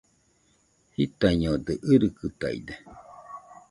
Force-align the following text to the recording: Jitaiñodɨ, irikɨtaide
Jitaiñodɨ, 0.95 1.73
irikɨtaide 1.93 2.73